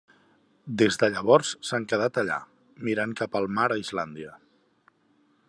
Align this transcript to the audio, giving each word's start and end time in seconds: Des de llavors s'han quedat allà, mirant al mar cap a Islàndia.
Des 0.81 0.95
de 1.03 1.09
llavors 1.17 1.51
s'han 1.69 1.85
quedat 1.91 2.17
allà, 2.23 2.39
mirant 2.89 3.15
al 3.29 3.49
mar 3.59 3.69
cap 3.71 3.79
a 3.79 3.83
Islàndia. 3.87 4.35